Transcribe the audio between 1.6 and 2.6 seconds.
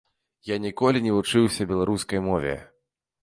беларускай мове.